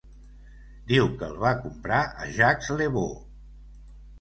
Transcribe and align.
Diu 0.91 1.09
que 1.19 1.27
el 1.27 1.35
va 1.45 1.51
comprar 1.65 2.01
a 2.25 2.31
Jacques 2.39 2.73
Le 2.81 2.89
Beau. 2.97 3.13